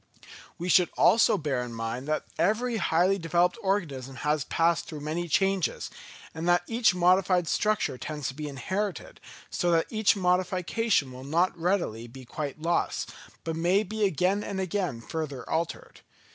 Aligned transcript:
We 0.57 0.67
should 0.67 0.89
also 0.97 1.37
bear 1.37 1.61
in 1.61 1.75
mind 1.75 2.07
that 2.07 2.25
every 2.39 2.77
highly 2.77 3.19
developed 3.19 3.59
organism 3.61 4.15
has 4.15 4.43
passed 4.45 4.85
through 4.87 5.01
many 5.01 5.27
changes; 5.27 5.91
and 6.33 6.49
that 6.49 6.63
each 6.65 6.95
modified 6.95 7.47
structure 7.47 7.99
tends 7.99 8.27
to 8.29 8.33
be 8.33 8.47
inherited, 8.47 9.19
so 9.51 9.69
that 9.69 9.85
each 9.91 10.15
modification 10.15 11.11
will 11.11 11.23
not 11.23 11.55
readily 11.55 12.07
be 12.07 12.25
quite 12.25 12.59
lost, 12.59 13.11
but 13.43 13.55
may 13.55 13.83
be 13.83 14.03
again 14.03 14.43
and 14.43 14.59
again 14.59 15.01
further 15.01 15.47
altered. 15.47 16.01